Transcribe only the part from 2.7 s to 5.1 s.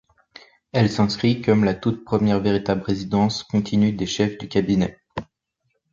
résidence continue des chefs du cabinet.